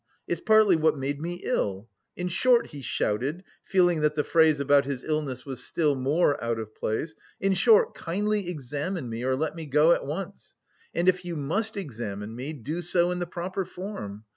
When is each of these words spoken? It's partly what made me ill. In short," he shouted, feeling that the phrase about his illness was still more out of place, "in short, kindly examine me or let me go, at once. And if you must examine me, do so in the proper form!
It's 0.25 0.41
partly 0.41 0.75
what 0.75 0.97
made 0.97 1.21
me 1.21 1.41
ill. 1.43 1.87
In 2.17 2.27
short," 2.27 2.71
he 2.71 2.81
shouted, 2.81 3.43
feeling 3.63 4.01
that 4.01 4.15
the 4.15 4.23
phrase 4.23 4.59
about 4.59 4.85
his 4.85 5.03
illness 5.03 5.45
was 5.45 5.63
still 5.63 5.93
more 5.93 6.43
out 6.43 6.57
of 6.57 6.73
place, 6.73 7.13
"in 7.39 7.53
short, 7.53 7.93
kindly 7.93 8.49
examine 8.49 9.09
me 9.09 9.23
or 9.23 9.35
let 9.35 9.53
me 9.55 9.67
go, 9.67 9.91
at 9.91 10.03
once. 10.03 10.55
And 10.91 11.07
if 11.07 11.23
you 11.23 11.35
must 11.35 11.77
examine 11.77 12.35
me, 12.35 12.51
do 12.53 12.81
so 12.81 13.11
in 13.11 13.19
the 13.19 13.27
proper 13.27 13.63
form! 13.63 14.23